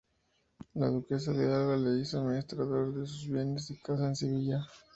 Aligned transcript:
La 0.73 0.89
Duquesa 0.89 1.31
de 1.31 1.45
Alba 1.53 1.77
le 1.77 1.99
hizo 2.01 2.17
administrador 2.21 2.91
de 2.95 3.05
sus 3.05 3.27
bienes 3.29 3.69
y 3.69 3.77
casa 3.81 4.07
en 4.07 4.15
Sevilla. 4.15 4.65